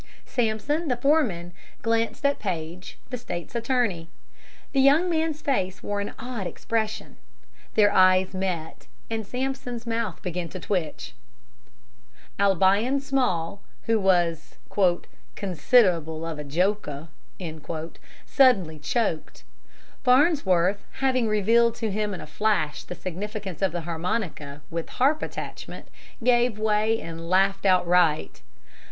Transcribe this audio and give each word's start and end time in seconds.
Sampson, 0.25 0.87
the 0.87 0.97
foreman, 0.97 1.53
glanced 1.83 2.25
at 2.25 2.39
Paige, 2.39 2.97
the 3.11 3.19
state's 3.19 3.53
attorney. 3.53 4.09
The 4.71 4.81
young 4.81 5.11
man's 5.11 5.43
face 5.43 5.83
wore 5.83 5.99
an 6.01 6.15
odd 6.17 6.47
expression. 6.47 7.17
Their 7.75 7.91
eyes 7.91 8.33
met, 8.33 8.87
and 9.11 9.27
Sampson's 9.27 9.85
mouth 9.85 10.19
began 10.23 10.49
to 10.49 10.59
twitch. 10.59 11.13
Albion 12.39 12.99
Small, 12.99 13.61
who 13.83 13.99
was 13.99 14.55
"consid'able 15.35 16.25
of 16.25 16.39
a 16.39 16.43
joker," 16.43 17.09
suddenly 18.25 18.79
choked. 18.79 19.43
Farnsworth, 20.03 20.83
having 20.93 21.27
revealed 21.27 21.75
to 21.75 21.91
him 21.91 22.15
in 22.15 22.21
a 22.21 22.25
flash 22.25 22.83
the 22.83 22.95
significance 22.95 23.61
of 23.61 23.71
the 23.71 23.81
harmonica 23.81 24.63
"with 24.71 24.89
harp 24.97 25.21
attachment," 25.21 25.89
gave 26.23 26.57
way 26.57 26.99
and 26.99 27.29
laughed 27.29 27.67
outright. 27.67 28.41